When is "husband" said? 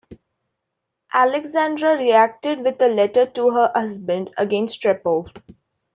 3.75-4.33